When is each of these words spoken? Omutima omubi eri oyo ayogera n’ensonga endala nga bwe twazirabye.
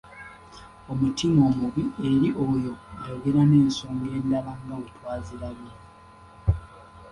Omutima 0.91 1.41
omubi 1.49 1.83
eri 2.09 2.29
oyo 2.47 2.73
ayogera 3.01 3.41
n’ensonga 3.45 4.07
endala 4.17 4.51
nga 4.61 4.75
bwe 4.79 4.91
twazirabye. 4.97 5.71